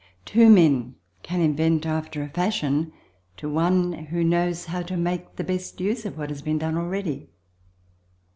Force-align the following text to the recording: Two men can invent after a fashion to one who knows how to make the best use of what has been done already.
Two 0.25 0.49
men 0.49 0.95
can 1.21 1.41
invent 1.41 1.85
after 1.85 2.23
a 2.23 2.29
fashion 2.29 2.91
to 3.37 3.47
one 3.47 3.93
who 3.93 4.23
knows 4.23 4.65
how 4.65 4.81
to 4.81 4.97
make 4.97 5.35
the 5.35 5.43
best 5.43 5.79
use 5.79 6.07
of 6.07 6.17
what 6.17 6.31
has 6.31 6.41
been 6.41 6.57
done 6.57 6.75
already. 6.75 7.29